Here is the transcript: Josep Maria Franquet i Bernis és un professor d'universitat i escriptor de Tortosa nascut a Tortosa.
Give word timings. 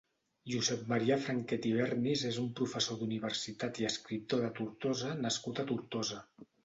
Josep 0.51 0.79
Maria 0.93 1.17
Franquet 1.25 1.67
i 1.71 1.73
Bernis 1.81 2.23
és 2.29 2.39
un 2.43 2.47
professor 2.61 2.99
d'universitat 3.01 3.83
i 3.83 3.87
escriptor 3.91 4.43
de 4.47 4.51
Tortosa 4.61 5.13
nascut 5.27 5.63
a 5.63 5.67
Tortosa. 5.73 6.19